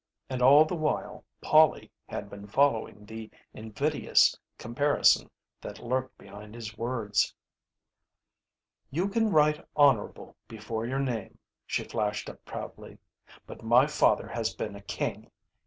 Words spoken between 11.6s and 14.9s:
she flashed up proudly. "But my father has been a